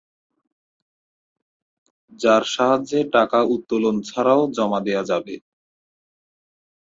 যার 2.19 2.43
সাহায্যে 2.53 2.99
টাকা 3.15 3.39
উত্তোলন 3.55 3.95
ছাড়াও 4.01 4.41
জমা 4.55 4.79
দেয়া 4.85 5.03
যাবে। 5.11 5.35